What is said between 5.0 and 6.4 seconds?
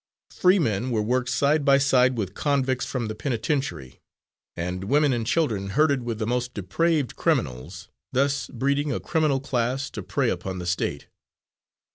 and children herded with the